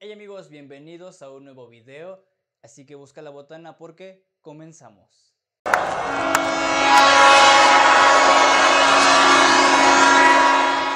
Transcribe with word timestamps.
Hey 0.00 0.12
amigos, 0.12 0.48
bienvenidos 0.48 1.22
a 1.22 1.30
un 1.32 1.42
nuevo 1.42 1.66
video, 1.66 2.24
así 2.62 2.86
que 2.86 2.94
busca 2.94 3.20
la 3.20 3.30
botana 3.30 3.76
porque 3.76 4.24
comenzamos. 4.42 5.34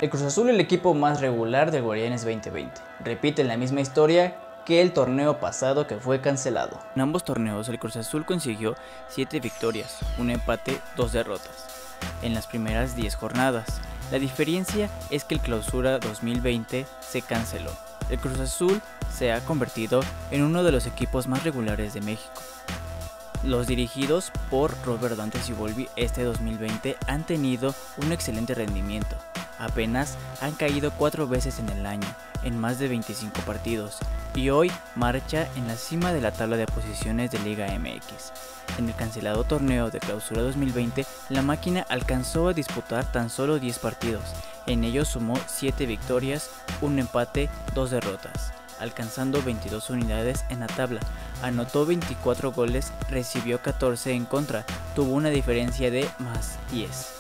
El 0.01 0.09
Cruz 0.09 0.23
Azul 0.23 0.51
es 0.51 0.55
el 0.55 0.61
equipo 0.61 0.95
más 0.95 1.21
regular 1.21 1.73
del 1.73 1.83
Guardianes 1.83 2.25
2020. 2.25 2.81
Repite 3.01 3.43
la 3.43 3.57
misma 3.57 3.81
historia 3.81 4.63
que 4.65 4.81
el 4.81 4.93
torneo 4.93 5.41
pasado 5.41 5.89
que 5.89 5.97
fue 5.97 6.21
cancelado. 6.21 6.79
En 6.95 7.03
ambos 7.03 7.25
torneos 7.25 7.69
el 7.69 7.81
Cruz 7.81 7.97
Azul 7.97 8.25
consiguió 8.25 8.77
7 9.09 9.41
victorias, 9.41 9.99
un 10.21 10.31
empate, 10.31 10.79
2 10.95 11.13
derrotas, 11.13 11.99
en 12.23 12.35
las 12.35 12.47
primeras 12.47 12.95
10 12.95 13.17
jornadas. 13.17 13.81
La 14.13 14.21
diferencia 14.21 14.89
es 15.11 15.25
que 15.25 15.35
el 15.35 15.41
clausura 15.41 15.99
2020 15.99 16.87
se 17.01 17.23
canceló. 17.23 17.73
El 18.13 18.19
Cruz 18.19 18.39
Azul 18.41 18.83
se 19.11 19.33
ha 19.33 19.41
convertido 19.41 20.03
en 20.31 20.43
uno 20.43 20.63
de 20.63 20.71
los 20.71 20.87
equipos 20.87 21.29
más 21.29 21.45
regulares 21.45 21.95
de 21.95 22.03
México. 22.03 22.43
Los 23.45 23.67
dirigidos 23.67 24.31
por 24.51 24.73
Robert 24.85 25.17
Dante 25.17 25.41
Sibolvi 25.41 25.89
este 25.97 26.23
2020 26.23 26.97
han 27.09 27.27
tenido 27.27 27.75
un 27.97 28.13
excelente 28.13 28.55
rendimiento. 28.55 29.17
Apenas 29.59 30.17
han 30.41 30.53
caído 30.53 30.93
4 30.93 31.27
veces 31.27 31.59
en 31.59 31.69
el 31.71 31.85
año, 31.85 32.07
en 32.45 32.57
más 32.57 32.79
de 32.79 32.87
25 32.87 33.41
partidos, 33.41 33.99
y 34.37 34.51
hoy 34.51 34.71
marcha 34.95 35.49
en 35.57 35.67
la 35.67 35.75
cima 35.75 36.13
de 36.13 36.21
la 36.21 36.31
tabla 36.31 36.57
de 36.57 36.67
posiciones 36.67 37.33
de 37.33 37.41
Liga 37.41 37.67
MX. 37.77 38.33
En 38.79 38.89
el 38.89 38.95
cancelado 38.95 39.43
torneo 39.43 39.91
de 39.91 39.99
clausura 39.99 40.43
2020, 40.43 41.05
la 41.29 41.43
máquina 41.43 41.85
alcanzó 41.89 42.47
a 42.47 42.55
disputar 42.55 43.11
tan 43.11 43.29
solo 43.29 43.59
10 43.59 43.79
partidos. 43.81 44.23
En 44.67 44.85
ellos 44.85 45.09
sumó 45.09 45.37
7 45.47 45.85
victorias, 45.87 46.49
un 46.81 47.01
empate, 47.01 47.51
2 47.75 47.91
derrotas, 47.91 48.53
alcanzando 48.83 49.43
22 49.43 49.91
unidades 49.91 50.45
en 50.51 50.61
la 50.61 50.67
tabla. 50.67 51.01
Anotó 51.43 51.87
24 51.87 52.53
goles, 52.53 52.93
recibió 53.09 53.63
14 53.63 54.13
en 54.13 54.27
contra, 54.27 54.67
tuvo 54.95 55.15
una 55.15 55.31
diferencia 55.31 55.91
de 55.91 56.09
más 56.19 56.59
10. 56.71 57.15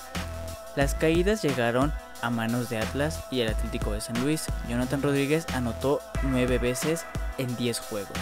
Las 0.76 0.94
caídas 0.94 1.42
llegaron 1.42 1.92
a 2.22 2.30
manos 2.30 2.68
de 2.68 2.78
Atlas 2.78 3.20
y 3.30 3.40
el 3.40 3.48
Atlético 3.48 3.92
de 3.92 4.00
San 4.00 4.20
Luis. 4.22 4.46
Jonathan 4.68 5.02
Rodríguez 5.02 5.46
anotó 5.54 6.00
9 6.22 6.58
veces 6.58 7.04
en 7.38 7.54
10 7.56 7.78
juegos. 7.80 8.18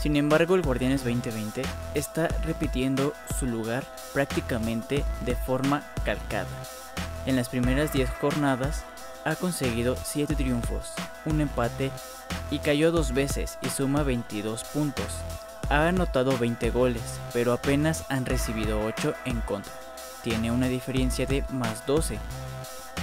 Sin 0.00 0.16
embargo, 0.16 0.54
el 0.54 0.62
Guardianes 0.62 1.04
2020 1.04 1.62
está 1.94 2.28
repitiendo 2.44 3.14
su 3.38 3.46
lugar 3.46 3.84
prácticamente 4.12 5.04
de 5.24 5.36
forma 5.36 5.82
calcada. 6.04 6.46
En 7.24 7.36
las 7.36 7.48
primeras 7.48 7.92
10 7.92 8.10
jornadas 8.20 8.84
ha 9.24 9.36
conseguido 9.36 9.96
7 10.02 10.34
triunfos, 10.34 10.92
un 11.24 11.40
empate 11.40 11.90
y 12.50 12.58
cayó 12.58 12.92
dos 12.92 13.12
veces 13.12 13.58
y 13.62 13.70
suma 13.70 14.02
22 14.02 14.64
puntos. 14.64 15.06
Ha 15.70 15.88
anotado 15.88 16.36
20 16.36 16.70
goles, 16.70 17.02
pero 17.32 17.52
apenas 17.52 18.04
han 18.10 18.26
recibido 18.26 18.84
8 18.84 19.14
en 19.24 19.40
contra. 19.40 19.72
Tiene 20.22 20.52
una 20.52 20.68
diferencia 20.68 21.26
de 21.26 21.44
más 21.50 21.86
12. 21.86 22.18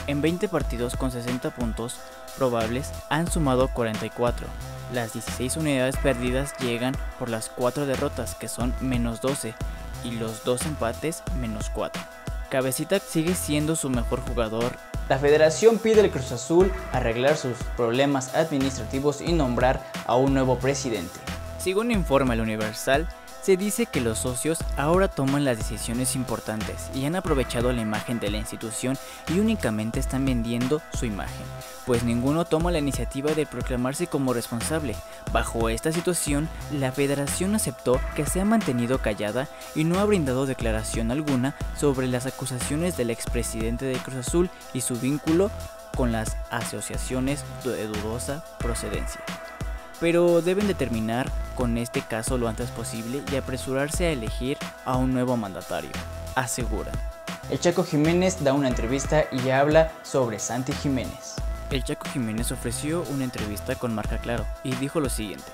En 0.07 0.21
20 0.21 0.47
partidos 0.47 0.95
con 0.95 1.11
60 1.11 1.49
puntos 1.51 1.97
probables 2.37 2.91
han 3.09 3.29
sumado 3.29 3.67
44, 3.67 4.47
las 4.93 5.13
16 5.13 5.57
unidades 5.57 5.97
perdidas 5.97 6.53
llegan 6.59 6.95
por 7.17 7.29
las 7.29 7.49
4 7.49 7.85
derrotas 7.85 8.35
que 8.35 8.47
son 8.47 8.73
menos 8.81 9.21
12 9.21 9.53
y 10.03 10.11
los 10.11 10.43
2 10.43 10.65
empates 10.65 11.23
menos 11.39 11.69
4. 11.69 12.01
Cabecita 12.49 12.99
sigue 12.99 13.33
siendo 13.33 13.75
su 13.75 13.89
mejor 13.89 14.19
jugador. 14.21 14.75
La 15.11 15.19
federación 15.19 15.77
pide 15.77 15.99
al 15.99 16.09
Cruz 16.09 16.31
Azul 16.31 16.71
arreglar 16.93 17.35
sus 17.35 17.57
problemas 17.75 18.33
administrativos 18.33 19.19
y 19.19 19.33
nombrar 19.33 19.85
a 20.05 20.15
un 20.15 20.33
nuevo 20.33 20.57
presidente. 20.57 21.19
Según 21.57 21.91
informa 21.91 22.33
el 22.33 22.39
Universal, 22.39 23.09
se 23.41 23.57
dice 23.57 23.87
que 23.87 24.01
los 24.01 24.19
socios 24.19 24.59
ahora 24.77 25.07
toman 25.07 25.43
las 25.43 25.57
decisiones 25.57 26.15
importantes 26.15 26.89
y 26.93 27.05
han 27.05 27.15
aprovechado 27.15 27.71
la 27.71 27.81
imagen 27.81 28.19
de 28.19 28.29
la 28.29 28.37
institución 28.37 28.97
y 29.29 29.39
únicamente 29.39 29.99
están 29.99 30.25
vendiendo 30.25 30.81
su 30.97 31.05
imagen, 31.05 31.45
pues 31.85 32.03
ninguno 32.03 32.45
toma 32.45 32.71
la 32.71 32.79
iniciativa 32.79 33.33
de 33.33 33.45
proclamarse 33.45 34.07
como 34.07 34.33
responsable. 34.33 34.95
Bajo 35.31 35.69
esta 35.69 35.91
situación, 35.91 36.47
la 36.71 36.91
federación 36.91 37.55
aceptó 37.55 37.99
que 38.15 38.25
se 38.25 38.41
ha 38.41 38.45
mantenido 38.45 38.99
callada 38.99 39.47
y 39.75 39.83
no 39.83 39.99
ha 39.99 40.05
brindado 40.05 40.45
declaración 40.45 41.11
alguna 41.11 41.55
sobre 41.77 42.07
las 42.07 42.25
acusaciones 42.25 42.95
del 42.97 43.09
expresidente 43.09 43.85
de 43.85 43.97
Cruz 43.97 44.27
Azul 44.27 44.49
y 44.73 44.81
su 44.81 44.99
vínculo 44.99 45.49
con 45.95 46.11
las 46.11 46.37
asociaciones 46.51 47.43
de 47.63 47.87
dudosa 47.87 48.43
procedencia 48.59 49.21
pero 50.01 50.41
deben 50.41 50.67
de 50.67 50.73
terminar 50.73 51.31
con 51.55 51.77
este 51.77 52.01
caso 52.01 52.37
lo 52.37 52.49
antes 52.49 52.69
posible 52.71 53.21
y 53.31 53.35
apresurarse 53.35 54.07
a 54.07 54.11
elegir 54.11 54.57
a 54.83 54.97
un 54.97 55.13
nuevo 55.13 55.37
mandatario, 55.37 55.91
aseguran. 56.35 56.95
El 57.51 57.59
Chaco 57.59 57.83
Jiménez 57.83 58.43
da 58.43 58.53
una 58.53 58.67
entrevista 58.67 59.25
y 59.31 59.49
habla 59.51 59.91
sobre 60.01 60.39
Santi 60.39 60.73
Jiménez. 60.73 61.35
El 61.69 61.83
Chaco 61.83 62.09
Jiménez 62.09 62.51
ofreció 62.51 63.03
una 63.11 63.23
entrevista 63.23 63.75
con 63.75 63.93
Marca 63.93 64.17
Claro 64.17 64.45
y 64.63 64.73
dijo 64.75 64.99
lo 64.99 65.09
siguiente. 65.09 65.45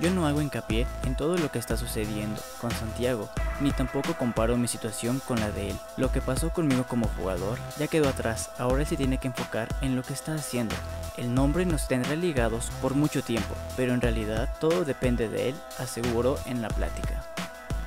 Yo 0.00 0.10
no 0.10 0.26
hago 0.26 0.40
hincapié 0.40 0.86
en 1.04 1.14
todo 1.14 1.36
lo 1.36 1.52
que 1.52 1.58
está 1.58 1.76
sucediendo 1.76 2.40
con 2.58 2.70
Santiago, 2.70 3.28
ni 3.60 3.70
tampoco 3.70 4.14
comparo 4.14 4.56
mi 4.56 4.66
situación 4.66 5.20
con 5.28 5.38
la 5.38 5.50
de 5.50 5.70
él. 5.70 5.76
Lo 5.98 6.10
que 6.10 6.22
pasó 6.22 6.48
conmigo 6.50 6.84
como 6.88 7.06
jugador 7.18 7.58
ya 7.78 7.86
quedó 7.86 8.08
atrás, 8.08 8.50
ahora 8.56 8.86
se 8.86 8.96
tiene 8.96 9.18
que 9.18 9.28
enfocar 9.28 9.68
en 9.82 9.96
lo 9.96 10.02
que 10.02 10.14
está 10.14 10.34
haciendo. 10.34 10.74
El 11.18 11.34
nombre 11.34 11.66
nos 11.66 11.86
tendrá 11.86 12.16
ligados 12.16 12.70
por 12.80 12.94
mucho 12.94 13.22
tiempo, 13.22 13.54
pero 13.76 13.92
en 13.92 14.00
realidad 14.00 14.48
todo 14.58 14.86
depende 14.86 15.28
de 15.28 15.50
él, 15.50 15.54
aseguró 15.78 16.38
en 16.46 16.62
la 16.62 16.68
plática. 16.68 17.22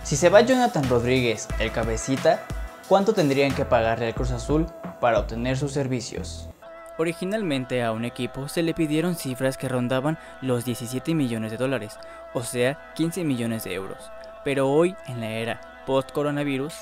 Si 0.03 0.15
se 0.15 0.29
va 0.29 0.41
Jonathan 0.41 0.87
Rodríguez, 0.87 1.47
el 1.57 1.71
cabecita, 1.71 2.43
¿cuánto 2.87 3.13
tendrían 3.13 3.55
que 3.55 3.65
pagarle 3.65 4.05
al 4.05 4.13
Cruz 4.13 4.29
Azul 4.29 4.67
para 4.99 5.17
obtener 5.17 5.57
sus 5.57 5.71
servicios? 5.71 6.47
Originalmente 6.97 7.83
a 7.83 7.91
un 7.91 8.05
equipo 8.05 8.47
se 8.47 8.61
le 8.61 8.73
pidieron 8.73 9.15
cifras 9.15 9.57
que 9.57 9.67
rondaban 9.67 10.19
los 10.41 10.63
17 10.63 11.15
millones 11.15 11.51
de 11.51 11.57
dólares, 11.57 11.97
o 12.33 12.43
sea, 12.43 12.77
15 12.93 13.23
millones 13.23 13.63
de 13.63 13.73
euros. 13.73 14.11
Pero 14.43 14.69
hoy, 14.69 14.95
en 15.07 15.19
la 15.19 15.31
era 15.31 15.61
post-coronavirus, 15.87 16.73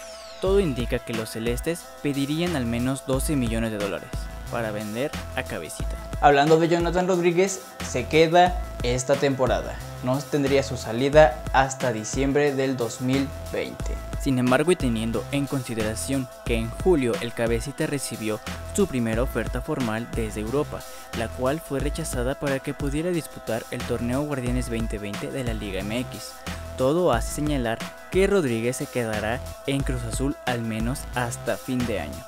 todo 0.41 0.59
indica 0.59 0.99
que 0.99 1.13
los 1.13 1.29
celestes 1.29 1.85
pedirían 2.03 2.55
al 2.55 2.65
menos 2.65 3.05
12 3.05 3.35
millones 3.35 3.71
de 3.71 3.77
dólares 3.77 4.09
para 4.51 4.71
vender 4.71 5.11
a 5.35 5.43
cabecita. 5.43 5.95
Hablando 6.19 6.59
de 6.59 6.67
Jonathan 6.67 7.07
Rodríguez, 7.07 7.63
se 7.87 8.07
queda 8.07 8.61
esta 8.83 9.15
temporada. 9.15 9.75
No 10.03 10.17
tendría 10.17 10.63
su 10.63 10.77
salida 10.77 11.43
hasta 11.53 11.93
diciembre 11.93 12.53
del 12.55 12.75
2020. 12.75 13.75
Sin 14.19 14.37
embargo, 14.37 14.71
y 14.71 14.75
teniendo 14.75 15.23
en 15.31 15.47
consideración 15.47 16.27
que 16.45 16.55
en 16.55 16.69
julio 16.69 17.13
el 17.21 17.33
cabecita 17.33 17.87
recibió 17.87 18.39
su 18.75 18.87
primera 18.87 19.23
oferta 19.23 19.61
formal 19.61 20.07
desde 20.15 20.41
Europa, 20.41 20.79
la 21.17 21.27
cual 21.27 21.59
fue 21.59 21.79
rechazada 21.79 22.35
para 22.35 22.59
que 22.59 22.73
pudiera 22.73 23.09
disputar 23.09 23.63
el 23.71 23.81
torneo 23.81 24.21
Guardianes 24.21 24.69
2020 24.69 25.31
de 25.31 25.43
la 25.43 25.53
Liga 25.53 25.83
MX. 25.83 26.33
Todo 26.77 27.11
hace 27.11 27.35
señalar 27.35 27.79
que 28.11 28.27
Rodríguez 28.27 28.77
se 28.77 28.85
quedará 28.85 29.39
en 29.67 29.81
Cruz 29.81 30.03
Azul 30.03 30.35
al 30.45 30.61
menos 30.61 30.99
hasta 31.15 31.57
fin 31.57 31.85
de 31.85 31.99
año. 31.99 32.25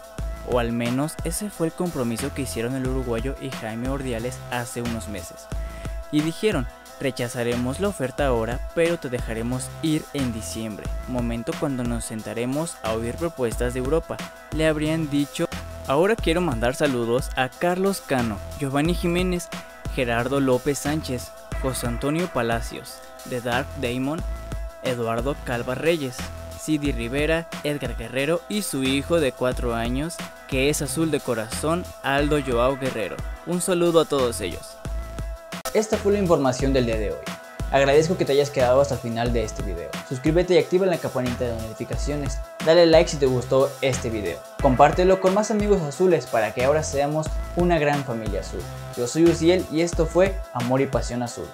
O 0.49 0.59
al 0.59 0.71
menos 0.71 1.13
ese 1.23 1.49
fue 1.49 1.67
el 1.67 1.73
compromiso 1.73 2.33
que 2.33 2.41
hicieron 2.41 2.75
el 2.75 2.87
uruguayo 2.87 3.35
y 3.41 3.49
Jaime 3.49 3.89
Ordiales 3.89 4.37
hace 4.51 4.81
unos 4.81 5.07
meses. 5.07 5.47
Y 6.11 6.21
dijeron, 6.21 6.67
Rechazaremos 7.03 7.81
la 7.81 7.89
oferta 7.89 8.25
ahora, 8.25 8.61
pero 8.75 8.97
te 8.97 9.09
dejaremos 9.09 9.67
ir 9.81 10.05
en 10.13 10.31
diciembre, 10.31 10.85
momento 11.09 11.51
cuando 11.59 11.83
nos 11.83 12.05
sentaremos 12.05 12.77
a 12.81 12.93
oír 12.93 13.15
propuestas 13.15 13.73
de 13.73 13.81
Europa. 13.81 14.15
Le 14.55 14.67
habrían 14.67 15.09
dicho, 15.09 15.45
ahora 15.87 16.15
quiero 16.15 16.39
mandar 16.39 16.75
saludos 16.75 17.29
a 17.35 17.49
Carlos 17.49 17.99
Cano, 17.99 18.37
Giovanni 18.57 18.95
Jiménez, 18.95 19.49
Gerardo 19.93 20.39
López 20.39 20.79
Sánchez, 20.79 21.33
José 21.61 21.87
Antonio 21.87 22.27
Palacios, 22.27 22.99
The 23.27 23.41
Dark 23.41 23.67
Damon, 23.81 24.21
Eduardo 24.81 25.35
Calva 25.43 25.75
Reyes, 25.75 26.15
Sidi 26.57 26.93
Rivera, 26.93 27.49
Edgar 27.65 27.97
Guerrero 27.97 28.39
y 28.47 28.61
su 28.61 28.81
hijo 28.83 29.19
de 29.19 29.33
4 29.33 29.75
años, 29.75 30.15
que 30.47 30.69
es 30.69 30.81
azul 30.81 31.11
de 31.11 31.19
corazón, 31.19 31.83
Aldo 32.01 32.39
Joao 32.41 32.79
Guerrero. 32.79 33.17
Un 33.45 33.59
saludo 33.59 33.99
a 33.99 34.05
todos 34.05 34.39
ellos. 34.39 34.72
Esta 35.73 35.97
fue 35.97 36.13
la 36.13 36.19
información 36.19 36.71
del 36.71 36.85
día 36.85 36.97
de 36.97 37.09
hoy. 37.09 37.17
Agradezco 37.71 38.15
que 38.15 38.25
te 38.25 38.33
hayas 38.33 38.51
quedado 38.51 38.79
hasta 38.79 38.93
el 38.93 39.01
final 39.01 39.33
de 39.33 39.43
este 39.43 39.63
video. 39.63 39.89
Suscríbete 40.07 40.53
y 40.53 40.59
activa 40.59 40.85
la 40.85 40.99
campanita 40.99 41.45
de 41.45 41.55
notificaciones. 41.55 42.37
Dale 42.63 42.85
like 42.85 43.09
si 43.09 43.17
te 43.17 43.25
gustó 43.25 43.71
este 43.81 44.11
video. 44.11 44.37
Compártelo 44.61 45.19
con 45.19 45.33
más 45.33 45.49
amigos 45.49 45.81
azules 45.81 46.27
para 46.27 46.53
que 46.53 46.63
ahora 46.63 46.83
seamos 46.83 47.25
una 47.55 47.79
gran 47.79 48.03
familia 48.03 48.41
azul. 48.41 48.61
Yo 48.95 49.07
soy 49.07 49.23
Uciel 49.23 49.65
y 49.71 49.81
esto 49.81 50.05
fue 50.05 50.35
Amor 50.53 50.81
y 50.81 50.85
Pasión 50.85 51.23
Azul. 51.23 51.47